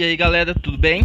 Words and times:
E 0.00 0.02
aí 0.02 0.16
galera, 0.16 0.54
tudo 0.54 0.78
bem? 0.78 1.02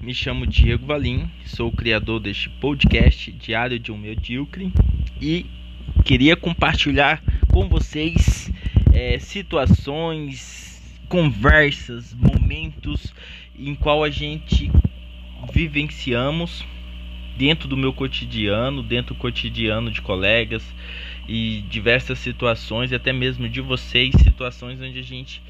Me 0.00 0.12
chamo 0.12 0.44
Diego 0.44 0.84
Valim, 0.84 1.30
sou 1.46 1.68
o 1.68 1.72
criador 1.72 2.18
deste 2.18 2.48
podcast 2.48 3.30
Diário 3.30 3.78
de 3.78 3.92
um 3.92 3.96
Medíocre 3.96 4.72
e 5.22 5.46
queria 6.04 6.34
compartilhar 6.34 7.22
com 7.52 7.68
vocês 7.68 8.50
é, 8.92 9.16
situações, 9.20 10.98
conversas, 11.08 12.12
momentos 12.12 13.14
em 13.56 13.76
qual 13.76 14.02
a 14.02 14.10
gente 14.10 14.72
vivenciamos 15.52 16.66
dentro 17.38 17.68
do 17.68 17.76
meu 17.76 17.92
cotidiano, 17.92 18.82
dentro 18.82 19.14
do 19.14 19.20
cotidiano 19.20 19.88
de 19.88 20.02
colegas 20.02 20.64
e 21.28 21.62
diversas 21.70 22.18
situações, 22.18 22.90
e 22.90 22.96
até 22.96 23.12
mesmo 23.12 23.48
de 23.48 23.60
vocês, 23.60 24.12
situações 24.16 24.80
onde 24.80 24.98
a 24.98 25.04
gente 25.04 25.40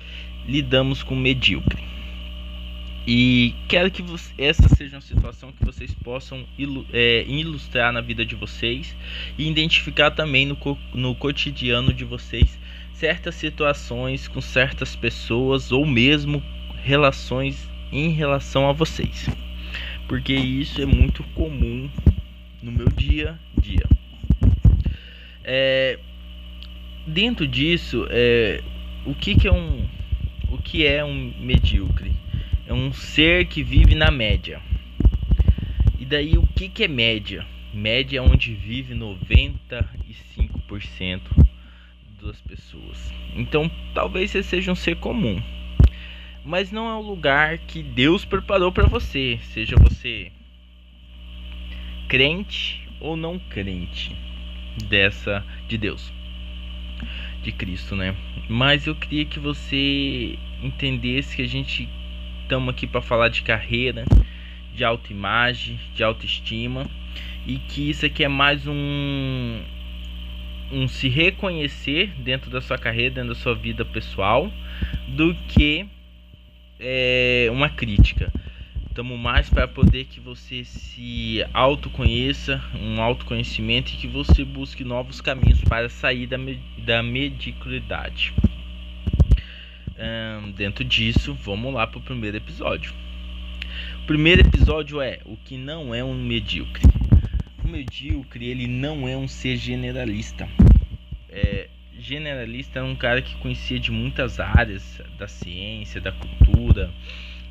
lidamos 0.46 1.02
com 1.02 1.16
medíocre. 1.16 1.99
E 3.06 3.54
quero 3.66 3.90
que 3.90 4.02
você, 4.02 4.32
essa 4.36 4.68
seja 4.68 4.96
uma 4.96 5.02
situação 5.02 5.52
que 5.52 5.64
vocês 5.64 5.92
possam 5.94 6.44
ilu, 6.58 6.86
é, 6.92 7.24
ilustrar 7.26 7.92
na 7.92 8.00
vida 8.00 8.24
de 8.24 8.34
vocês 8.34 8.94
e 9.38 9.48
identificar 9.48 10.10
também 10.10 10.46
no, 10.46 10.56
no 10.92 11.14
cotidiano 11.14 11.92
de 11.92 12.04
vocês 12.04 12.58
certas 12.92 13.34
situações 13.34 14.28
com 14.28 14.42
certas 14.42 14.94
pessoas 14.94 15.72
ou 15.72 15.86
mesmo 15.86 16.42
relações 16.82 17.66
em 17.90 18.10
relação 18.10 18.68
a 18.68 18.72
vocês. 18.72 19.28
Porque 20.06 20.34
isso 20.34 20.82
é 20.82 20.86
muito 20.86 21.22
comum 21.34 21.88
no 22.62 22.70
meu 22.70 22.88
dia 22.90 23.38
a 23.56 23.60
dia. 23.60 23.86
É, 25.42 25.98
dentro 27.06 27.46
disso, 27.46 28.06
é, 28.10 28.62
o 29.06 29.14
que, 29.14 29.34
que 29.34 29.48
é 29.48 29.52
um 29.52 29.88
o 30.50 30.58
que 30.58 30.84
é 30.84 31.04
um 31.04 31.32
medíocre? 31.38 32.12
É 32.70 32.72
um 32.72 32.92
ser 32.92 33.46
que 33.46 33.64
vive 33.64 33.96
na 33.96 34.12
média. 34.12 34.62
E 35.98 36.04
daí 36.04 36.38
o 36.38 36.46
que, 36.46 36.68
que 36.68 36.84
é 36.84 36.88
média? 36.88 37.44
Média 37.74 38.20
é 38.20 38.22
onde 38.22 38.54
vive 38.54 38.94
95% 38.94 41.20
das 42.22 42.40
pessoas. 42.40 43.12
Então 43.34 43.68
talvez 43.92 44.30
você 44.30 44.44
seja 44.44 44.70
um 44.70 44.76
ser 44.76 44.94
comum. 44.98 45.42
Mas 46.44 46.70
não 46.70 46.88
é 46.88 46.94
o 46.94 47.02
lugar 47.02 47.58
que 47.58 47.82
Deus 47.82 48.24
preparou 48.24 48.70
para 48.70 48.86
você, 48.86 49.40
seja 49.52 49.74
você 49.74 50.30
crente 52.08 52.88
ou 53.00 53.16
não 53.16 53.36
crente 53.36 54.14
dessa 54.88 55.44
de 55.66 55.76
Deus, 55.76 56.12
de 57.42 57.50
Cristo, 57.50 57.96
né? 57.96 58.14
Mas 58.48 58.86
eu 58.86 58.94
queria 58.94 59.24
que 59.24 59.40
você 59.40 60.38
entendesse 60.62 61.34
que 61.34 61.42
a 61.42 61.48
gente 61.48 61.88
estamos 62.50 62.74
aqui 62.74 62.84
para 62.84 63.00
falar 63.00 63.28
de 63.28 63.42
carreira, 63.42 64.04
de 64.74 64.82
autoimagem, 64.82 65.78
de 65.94 66.02
autoestima 66.02 66.90
e 67.46 67.58
que 67.58 67.88
isso 67.88 68.04
aqui 68.04 68.24
é 68.24 68.28
mais 68.28 68.66
um 68.66 69.62
um 70.72 70.88
se 70.88 71.08
reconhecer 71.08 72.12
dentro 72.18 72.50
da 72.50 72.60
sua 72.60 72.76
carreira, 72.76 73.14
dentro 73.14 73.28
da 73.28 73.34
sua 73.36 73.54
vida 73.54 73.84
pessoal, 73.84 74.50
do 75.06 75.32
que 75.46 75.86
é, 76.80 77.48
uma 77.52 77.68
crítica. 77.68 78.32
Estamos 78.88 79.16
mais 79.16 79.48
para 79.48 79.68
poder 79.68 80.06
que 80.06 80.18
você 80.18 80.64
se 80.64 81.44
autoconheça, 81.54 82.60
um 82.74 83.00
autoconhecimento 83.00 83.92
e 83.92 83.96
que 83.96 84.08
você 84.08 84.44
busque 84.44 84.82
novos 84.82 85.20
caminhos 85.20 85.60
para 85.62 85.88
sair 85.88 86.26
da, 86.26 86.36
da 86.78 87.00
mediocridade 87.00 88.34
dentro 90.54 90.84
disso, 90.84 91.34
vamos 91.34 91.72
lá 91.72 91.86
para 91.86 91.98
o 91.98 92.02
primeiro 92.02 92.36
episódio. 92.36 92.92
O 94.02 94.06
primeiro 94.06 94.40
episódio 94.40 95.00
é 95.00 95.20
o 95.24 95.36
que 95.36 95.56
não 95.56 95.94
é 95.94 96.02
um 96.02 96.14
medíocre. 96.14 96.82
O 97.64 97.68
medíocre 97.68 98.46
ele 98.46 98.66
não 98.66 99.08
é 99.08 99.16
um 99.16 99.28
ser 99.28 99.56
generalista. 99.56 100.48
É, 101.28 101.68
generalista 101.98 102.80
é 102.80 102.82
um 102.82 102.96
cara 102.96 103.22
que 103.22 103.34
conhecia 103.36 103.78
de 103.78 103.90
muitas 103.90 104.40
áreas 104.40 105.00
da 105.18 105.28
ciência, 105.28 106.00
da 106.00 106.12
cultura. 106.12 106.90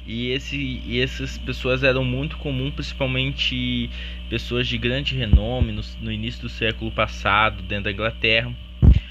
E, 0.06 0.30
esse, 0.30 0.58
e 0.58 1.00
essas 1.00 1.38
pessoas 1.38 1.84
eram 1.84 2.04
muito 2.04 2.38
comuns, 2.38 2.74
principalmente 2.74 3.90
pessoas 4.30 4.68
de 4.68 4.78
grande 4.78 5.16
renome 5.16 5.72
no, 5.72 5.82
no 6.02 6.12
início 6.12 6.42
do 6.42 6.50
século 6.50 6.92
passado, 6.92 7.62
dentro 7.62 7.86
da 7.86 7.92
Inglaterra 7.92 8.54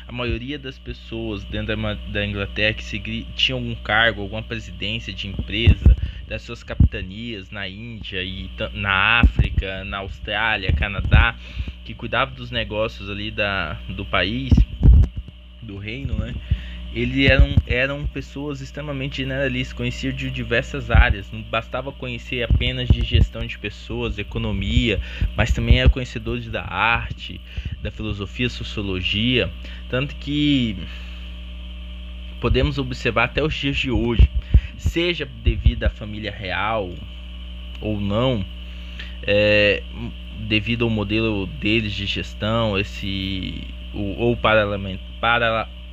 a 0.08 0.12
maioria 0.12 0.58
das 0.58 0.78
pessoas 0.78 1.44
dentro 1.44 1.76
da 2.10 2.24
Inglaterra 2.24 2.72
que 2.72 3.26
tinham 3.36 3.58
algum 3.58 3.74
cargo, 3.74 4.22
alguma 4.22 4.42
presidência 4.42 5.12
de 5.12 5.28
empresa, 5.28 5.94
das 6.26 6.40
suas 6.40 6.62
capitanias 6.62 7.50
na 7.50 7.68
Índia 7.68 8.22
e 8.22 8.50
na 8.72 9.20
África, 9.20 9.84
na 9.84 9.98
Austrália, 9.98 10.72
Canadá, 10.72 11.36
que 11.84 11.92
cuidavam 11.92 12.34
dos 12.34 12.50
negócios 12.50 13.10
ali 13.10 13.30
da, 13.30 13.74
do 13.90 14.04
país, 14.04 14.50
do 15.60 15.76
reino, 15.76 16.14
né? 16.14 16.34
Eles 16.92 17.28
eram, 17.30 17.54
eram 17.66 18.06
pessoas 18.06 18.60
extremamente 18.62 19.18
generalistas, 19.18 19.74
conheciam 19.74 20.12
de 20.12 20.30
diversas 20.30 20.90
áreas, 20.90 21.30
não 21.30 21.42
bastava 21.42 21.92
conhecer 21.92 22.42
apenas 22.42 22.88
de 22.88 23.02
gestão 23.02 23.46
de 23.46 23.58
pessoas, 23.58 24.18
economia, 24.18 24.98
mas 25.36 25.52
também 25.52 25.80
eram 25.80 25.90
conhecedores 25.90 26.48
da 26.48 26.64
arte, 26.64 27.40
da 27.82 27.90
filosofia, 27.90 28.48
sociologia, 28.48 29.52
tanto 29.90 30.16
que 30.16 30.76
podemos 32.40 32.78
observar 32.78 33.24
até 33.24 33.42
os 33.42 33.54
dias 33.54 33.76
de 33.76 33.90
hoje, 33.90 34.30
seja 34.78 35.28
devido 35.44 35.84
à 35.84 35.90
família 35.90 36.30
real 36.30 36.90
ou 37.80 38.00
não, 38.00 38.44
é, 39.22 39.82
devido 40.38 40.84
ao 40.84 40.90
modelo 40.90 41.46
deles 41.46 41.92
de 41.92 42.06
gestão, 42.06 42.78
esse 42.78 43.62
ou, 43.92 44.18
ou 44.18 44.36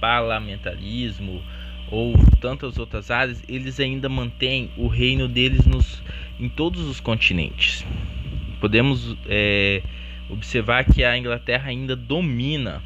parlamentarismo 0.05 1.41
ou 1.89 2.13
tantas 2.39 2.77
outras 2.77 3.09
áreas, 3.09 3.43
eles 3.49 3.79
ainda 3.79 4.07
mantêm 4.07 4.69
o 4.77 4.87
reino 4.87 5.27
deles 5.27 5.65
nos, 5.65 6.03
em 6.39 6.47
todos 6.47 6.81
os 6.81 6.99
continentes. 6.99 7.83
Podemos 8.59 9.17
é, 9.27 9.81
observar 10.29 10.85
que 10.85 11.03
a 11.03 11.17
Inglaterra 11.17 11.69
ainda 11.69 11.95
domina 11.95 12.83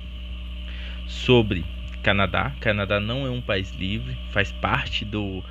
sobre 1.08 1.66
Canadá. 2.02 2.54
Canadá 2.62 3.02
não 3.02 3.28
é 3.28 3.30
um 3.30 3.42
país 3.42 3.70
livre, 3.72 4.18
faz 4.32 4.54
parte 4.54 5.04
do, 5.04 5.44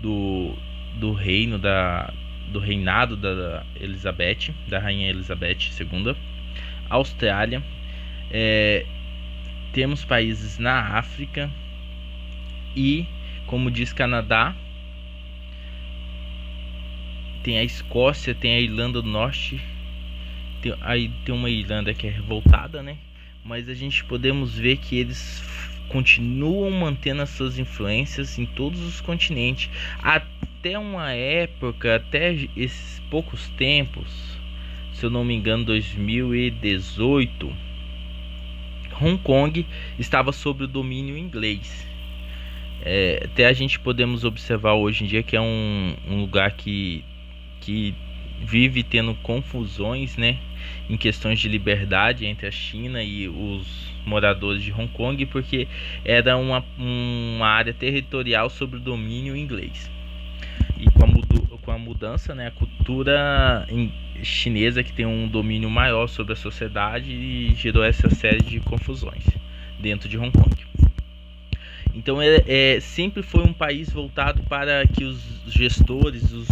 do, 0.00 0.54
do 0.94 1.12
reino 1.12 1.58
da 1.58 2.12
do 2.52 2.60
reinado 2.60 3.16
da 3.16 3.66
Elizabeth, 3.74 4.54
da 4.68 4.78
rainha 4.78 5.10
Elizabeth 5.10 5.58
II. 5.80 6.14
Austrália, 6.88 7.60
é, 8.30 8.86
temos 9.76 10.06
países 10.06 10.58
na 10.58 10.96
África 10.96 11.50
e, 12.74 13.04
como 13.46 13.70
diz 13.70 13.92
Canadá, 13.92 14.56
tem 17.42 17.58
a 17.58 17.62
Escócia, 17.62 18.34
tem 18.34 18.54
a 18.54 18.60
Irlanda 18.60 19.02
do 19.02 19.08
Norte 19.10 19.60
tem, 20.62 20.74
aí 20.80 21.10
tem 21.26 21.34
uma 21.34 21.50
Irlanda 21.50 21.92
que 21.92 22.06
é 22.06 22.10
revoltada, 22.10 22.82
né? 22.82 22.96
Mas 23.44 23.68
a 23.68 23.74
gente 23.74 24.02
podemos 24.02 24.58
ver 24.58 24.78
que 24.78 24.96
eles 24.96 25.44
continuam 25.90 26.70
mantendo 26.70 27.20
as 27.20 27.28
suas 27.28 27.58
influências 27.58 28.38
em 28.38 28.46
todos 28.46 28.80
os 28.80 29.02
continentes. 29.02 29.68
Até 30.02 30.78
uma 30.78 31.12
época, 31.12 31.96
até 31.96 32.32
esses 32.56 33.02
poucos 33.10 33.50
tempos, 33.50 34.38
se 34.94 35.04
eu 35.04 35.10
não 35.10 35.22
me 35.22 35.34
engano, 35.34 35.66
2018, 35.66 37.65
Hong 39.00 39.18
Kong 39.18 39.66
estava 39.98 40.32
sob 40.32 40.64
o 40.64 40.66
domínio 40.66 41.16
inglês. 41.16 41.86
É, 42.82 43.22
até 43.24 43.46
a 43.46 43.52
gente 43.52 43.80
podemos 43.80 44.24
observar 44.24 44.74
hoje 44.74 45.04
em 45.04 45.06
dia 45.06 45.22
que 45.22 45.36
é 45.36 45.40
um, 45.40 45.94
um 46.08 46.20
lugar 46.20 46.52
que, 46.52 47.04
que 47.60 47.94
vive 48.40 48.82
tendo 48.82 49.14
confusões, 49.16 50.16
né, 50.16 50.38
em 50.88 50.96
questões 50.96 51.40
de 51.40 51.48
liberdade 51.48 52.26
entre 52.26 52.46
a 52.46 52.50
China 52.50 53.02
e 53.02 53.28
os 53.28 53.92
moradores 54.04 54.62
de 54.62 54.72
Hong 54.72 54.88
Kong, 54.88 55.26
porque 55.26 55.66
era 56.04 56.36
uma, 56.36 56.64
uma 56.78 57.48
área 57.48 57.72
territorial 57.72 58.48
sob 58.48 58.76
o 58.76 58.80
domínio 58.80 59.36
inglês. 59.36 59.90
E 60.78 60.90
com 60.90 61.04
a, 61.04 61.06
mudu, 61.06 61.58
com 61.62 61.70
a 61.72 61.78
mudança, 61.78 62.34
né, 62.34 62.48
a 62.48 62.50
cultura 62.50 63.66
chinesa 64.22 64.82
que 64.82 64.92
tem 64.92 65.06
um 65.06 65.26
domínio 65.26 65.70
maior 65.70 66.06
sobre 66.06 66.32
a 66.34 66.36
sociedade 66.36 67.54
gerou 67.54 67.82
essa 67.82 68.10
série 68.10 68.42
de 68.42 68.60
confusões 68.60 69.24
dentro 69.78 70.08
de 70.08 70.18
Hong 70.18 70.30
Kong. 70.30 70.66
Então 71.94 72.20
é, 72.20 72.42
é, 72.46 72.80
sempre 72.80 73.22
foi 73.22 73.42
um 73.42 73.54
país 73.54 73.90
voltado 73.90 74.42
para 74.42 74.86
que 74.86 75.02
os 75.02 75.18
gestores, 75.46 76.30
os, 76.30 76.46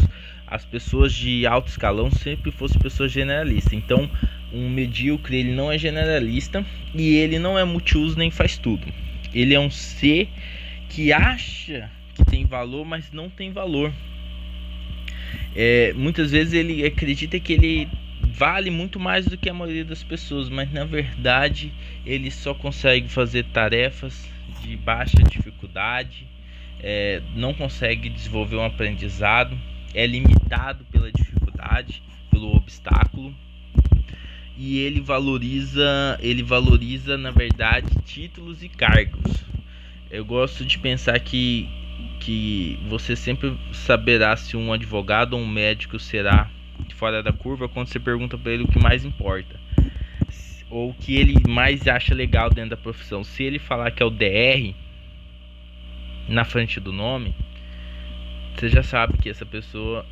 as 0.46 0.64
pessoas 0.64 1.12
de 1.12 1.46
alto 1.46 1.68
escalão 1.68 2.10
sempre 2.10 2.50
fossem 2.50 2.80
pessoas 2.80 3.12
generalistas. 3.12 3.74
Então, 3.74 4.10
um 4.52 4.70
medíocre 4.70 5.36
ele 5.36 5.52
não 5.52 5.70
é 5.70 5.76
generalista 5.76 6.64
e 6.94 7.16
ele 7.16 7.38
não 7.38 7.58
é 7.58 7.64
multiuso 7.64 8.16
nem 8.16 8.30
faz 8.30 8.56
tudo. 8.56 8.86
Ele 9.34 9.52
é 9.52 9.60
um 9.60 9.70
ser 9.70 10.28
que 10.88 11.12
acha 11.12 11.90
que 12.14 12.24
tem 12.24 12.46
valor, 12.46 12.86
mas 12.86 13.12
não 13.12 13.28
tem 13.28 13.52
valor. 13.52 13.92
É, 15.54 15.92
muitas 15.94 16.32
vezes 16.32 16.52
ele 16.52 16.84
acredita 16.84 17.38
que 17.38 17.52
ele 17.52 17.88
vale 18.20 18.70
muito 18.70 18.98
mais 18.98 19.26
do 19.26 19.38
que 19.38 19.48
a 19.48 19.54
maioria 19.54 19.84
das 19.84 20.02
pessoas, 20.02 20.48
mas 20.48 20.72
na 20.72 20.84
verdade 20.84 21.72
ele 22.04 22.30
só 22.30 22.52
consegue 22.52 23.08
fazer 23.08 23.44
tarefas 23.44 24.28
de 24.60 24.76
baixa 24.76 25.22
dificuldade, 25.22 26.26
é, 26.80 27.22
não 27.34 27.54
consegue 27.54 28.08
desenvolver 28.08 28.56
um 28.56 28.64
aprendizado, 28.64 29.56
é 29.94 30.06
limitado 30.06 30.84
pela 30.90 31.12
dificuldade, 31.12 32.02
pelo 32.30 32.56
obstáculo 32.56 33.34
e 34.56 34.78
ele 34.78 35.00
valoriza, 35.00 36.18
ele 36.20 36.42
valoriza 36.42 37.18
na 37.18 37.30
verdade 37.30 37.88
títulos 38.04 38.62
e 38.62 38.68
cargos. 38.68 39.44
Eu 40.10 40.24
gosto 40.24 40.64
de 40.64 40.78
pensar 40.78 41.18
que 41.18 41.68
que 42.20 42.78
você 42.88 43.14
sempre 43.14 43.56
saberá 43.72 44.36
se 44.36 44.56
um 44.56 44.72
advogado 44.72 45.34
ou 45.34 45.40
um 45.40 45.46
médico 45.46 45.98
será 45.98 46.50
fora 46.94 47.22
da 47.22 47.32
curva 47.32 47.68
quando 47.68 47.88
você 47.88 48.00
pergunta 48.00 48.38
para 48.38 48.52
ele 48.52 48.64
o 48.64 48.68
que 48.68 48.78
mais 48.78 49.04
importa 49.04 49.58
ou 50.74 50.90
o 50.90 50.94
que 50.94 51.14
ele 51.14 51.40
mais 51.48 51.86
acha 51.86 52.12
legal 52.14 52.50
dentro 52.50 52.70
da 52.70 52.76
profissão. 52.76 53.22
Se 53.22 53.44
ele 53.44 53.60
falar 53.60 53.92
que 53.92 54.02
é 54.02 54.06
o 54.06 54.10
DR 54.10 54.74
na 56.28 56.44
frente 56.44 56.80
do 56.80 56.92
nome, 56.92 57.32
você 58.54 58.68
já 58.68 58.82
sabe 58.82 59.16
que 59.18 59.28
essa 59.28 59.46
pessoa 59.46 60.04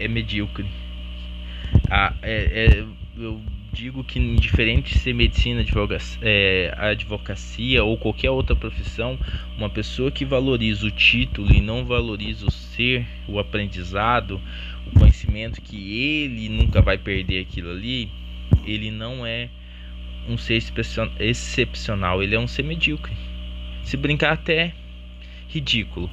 é 0.00 0.08
medíocre. 0.08 0.66
Ah, 1.90 2.14
é, 2.22 2.66
é, 2.66 2.84
eu 3.18 3.42
digo 3.76 4.02
que 4.02 4.18
indiferente 4.18 4.94
de 4.94 5.00
ser 5.00 5.12
medicina, 5.12 5.60
advocacia, 5.60 6.18
é, 6.22 6.74
advocacia 6.78 7.84
ou 7.84 7.98
qualquer 7.98 8.30
outra 8.30 8.56
profissão, 8.56 9.18
uma 9.58 9.68
pessoa 9.68 10.10
que 10.10 10.24
valoriza 10.24 10.86
o 10.86 10.90
título 10.90 11.52
e 11.52 11.60
não 11.60 11.84
valoriza 11.84 12.46
o 12.46 12.50
ser, 12.50 13.06
o 13.28 13.38
aprendizado, 13.38 14.40
o 14.86 14.98
conhecimento 14.98 15.60
que 15.60 16.22
ele 16.22 16.48
nunca 16.48 16.80
vai 16.80 16.96
perder 16.96 17.42
aquilo 17.42 17.70
ali, 17.70 18.08
ele 18.64 18.90
não 18.90 19.26
é 19.26 19.50
um 20.26 20.38
ser 20.38 20.58
excepcional, 21.20 22.22
ele 22.22 22.34
é 22.34 22.40
um 22.40 22.48
ser 22.48 22.62
medíocre. 22.62 23.12
Se 23.82 23.96
brincar 23.98 24.32
até 24.32 24.72
ridículo. 25.48 26.10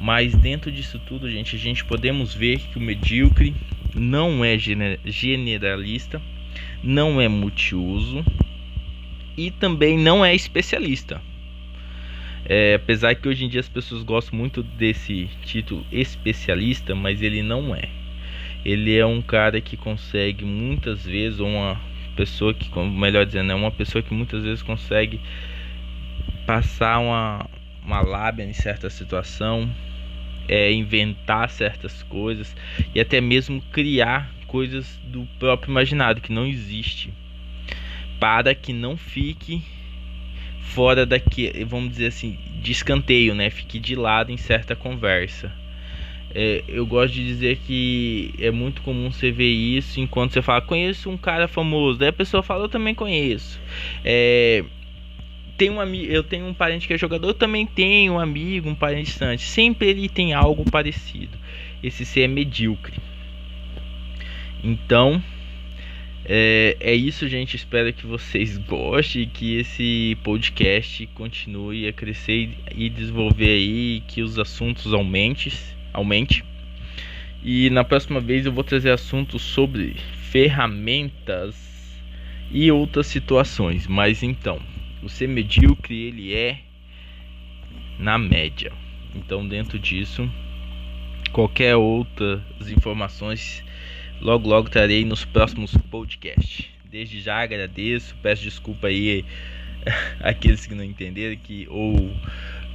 Mas 0.00 0.34
dentro 0.34 0.70
disso 0.70 0.98
tudo, 0.98 1.30
gente, 1.30 1.54
a 1.54 1.58
gente 1.58 1.84
podemos 1.84 2.34
ver 2.34 2.58
que 2.58 2.76
o 2.76 2.80
medíocre 2.80 3.54
não 3.94 4.44
é 4.44 4.58
generalista 4.58 6.20
não 6.84 7.18
é 7.20 7.26
multiuso 7.26 8.24
e 9.36 9.50
também 9.50 9.98
não 9.98 10.24
é 10.24 10.34
especialista. 10.34 11.20
É, 12.46 12.74
apesar 12.74 13.14
que 13.14 13.26
hoje 13.26 13.44
em 13.44 13.48
dia 13.48 13.60
as 13.60 13.68
pessoas 13.68 14.02
gostam 14.02 14.38
muito 14.38 14.62
desse 14.62 15.30
título 15.44 15.84
especialista, 15.90 16.94
mas 16.94 17.22
ele 17.22 17.42
não 17.42 17.74
é. 17.74 17.88
Ele 18.64 18.96
é 18.96 19.06
um 19.06 19.22
cara 19.22 19.60
que 19.60 19.76
consegue 19.76 20.44
muitas 20.44 21.04
vezes, 21.04 21.40
ou 21.40 21.48
uma 21.48 21.80
pessoa 22.14 22.52
que, 22.52 22.68
melhor 22.78 23.24
dizendo, 23.24 23.52
é 23.52 23.54
uma 23.54 23.70
pessoa 23.70 24.02
que 24.02 24.12
muitas 24.12 24.42
vezes 24.42 24.62
consegue 24.62 25.20
passar 26.46 26.98
uma, 26.98 27.48
uma 27.82 28.02
lábia 28.02 28.44
em 28.44 28.52
certa 28.52 28.90
situação, 28.90 29.68
é, 30.46 30.70
inventar 30.70 31.48
certas 31.48 32.02
coisas 32.02 32.54
e 32.94 33.00
até 33.00 33.20
mesmo 33.20 33.62
criar 33.72 34.30
coisas 34.54 35.00
do 35.02 35.26
próprio 35.36 35.72
imaginado 35.72 36.20
que 36.20 36.30
não 36.30 36.46
existe, 36.46 37.12
para 38.20 38.54
que 38.54 38.72
não 38.72 38.96
fique 38.96 39.60
fora 40.60 41.04
daqui, 41.04 41.50
vamos 41.64 41.90
dizer 41.90 42.06
assim, 42.06 42.38
de 42.62 42.70
escanteio, 42.70 43.34
né? 43.34 43.50
Fique 43.50 43.80
de 43.80 43.96
lado 43.96 44.30
em 44.30 44.36
certa 44.36 44.76
conversa. 44.76 45.52
É, 46.32 46.62
eu 46.68 46.86
gosto 46.86 47.14
de 47.14 47.26
dizer 47.26 47.58
que 47.66 48.32
é 48.38 48.52
muito 48.52 48.80
comum 48.82 49.10
você 49.10 49.32
ver 49.32 49.50
isso 49.50 49.98
enquanto 49.98 50.34
você 50.34 50.40
fala, 50.40 50.60
conheço 50.60 51.10
um 51.10 51.16
cara 51.16 51.48
famoso, 51.48 51.98
daí 51.98 52.10
a 52.10 52.12
pessoa 52.12 52.40
fala, 52.40 52.66
eu 52.66 52.68
também 52.68 52.94
conheço. 52.94 53.60
É, 54.04 54.62
tem 55.58 55.68
um 55.68 55.80
amigo, 55.80 56.12
eu 56.12 56.22
tenho 56.22 56.46
um 56.46 56.54
parente 56.54 56.86
que 56.86 56.94
é 56.94 56.96
jogador, 56.96 57.26
eu 57.26 57.34
também 57.34 57.66
tenho 57.66 58.12
um 58.12 58.20
amigo, 58.20 58.68
um 58.68 58.74
parente 58.76 59.06
distante. 59.06 59.42
Sempre 59.42 59.88
ele 59.88 60.08
tem 60.08 60.32
algo 60.32 60.64
parecido. 60.70 61.36
Esse 61.82 62.04
ser 62.04 62.20
é 62.20 62.28
medíocre. 62.28 63.13
Então, 64.64 65.22
é, 66.24 66.74
é 66.80 66.94
isso, 66.94 67.28
gente. 67.28 67.54
Espero 67.54 67.92
que 67.92 68.06
vocês 68.06 68.56
gostem, 68.66 69.28
que 69.28 69.56
esse 69.56 70.16
podcast 70.24 71.06
continue 71.08 71.86
a 71.86 71.92
crescer 71.92 72.48
e 72.74 72.88
desenvolver 72.88 73.50
aí, 73.50 74.02
que 74.08 74.22
os 74.22 74.38
assuntos 74.38 74.94
aumente, 74.94 75.52
aumente. 75.92 76.42
E 77.42 77.68
na 77.68 77.84
próxima 77.84 78.20
vez 78.20 78.46
eu 78.46 78.52
vou 78.52 78.64
trazer 78.64 78.90
assuntos 78.90 79.42
sobre 79.42 79.96
ferramentas 80.30 81.54
e 82.50 82.72
outras 82.72 83.06
situações. 83.06 83.86
Mas 83.86 84.22
então, 84.22 84.58
o 85.02 85.10
ser 85.10 85.28
medíocre 85.28 85.94
ele 85.94 86.34
é 86.34 86.60
na 87.98 88.16
média. 88.16 88.72
Então, 89.14 89.46
dentro 89.46 89.78
disso, 89.78 90.28
qualquer 91.32 91.76
outras 91.76 92.40
informações 92.70 93.63
logo 94.24 94.48
logo 94.48 94.70
trarei 94.70 95.04
nos 95.04 95.24
próximos 95.24 95.76
podcasts. 95.90 96.64
Desde 96.90 97.20
já 97.20 97.42
agradeço, 97.42 98.16
peço 98.22 98.42
desculpa 98.42 98.86
aí 98.86 99.24
aqueles 100.18 100.64
que 100.66 100.74
não 100.74 100.82
entenderam 100.82 101.36
que 101.36 101.68
ou 101.68 102.10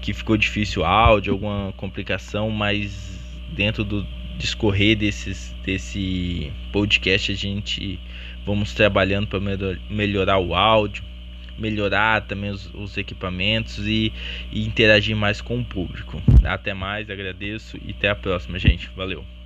que 0.02 0.14
ficou 0.14 0.38
difícil 0.38 0.84
o 0.84 0.86
áudio, 0.86 1.34
alguma 1.34 1.74
complicação, 1.76 2.50
mas 2.52 3.20
dentro 3.52 3.84
do 3.84 4.06
discorrer 4.38 4.96
desses 4.96 5.54
desse 5.66 6.54
podcast 6.72 7.32
a 7.32 7.36
gente 7.36 8.00
vamos 8.46 8.74
trabalhando 8.74 9.28
para 9.28 9.40
melhorar 9.90 10.38
o 10.38 10.56
áudio, 10.56 11.04
melhorar 11.58 12.22
também 12.22 12.52
os, 12.52 12.74
os 12.74 12.96
equipamentos 12.96 13.86
e, 13.86 14.14
e 14.52 14.66
interagir 14.66 15.16
mais 15.16 15.42
com 15.42 15.60
o 15.60 15.66
público. 15.66 16.22
Até 16.44 16.74
mais, 16.74 17.10
agradeço 17.10 17.78
e 17.86 17.92
até 17.92 18.10
a 18.10 18.16
próxima, 18.16 18.58
gente. 18.58 18.90
Valeu. 18.96 19.39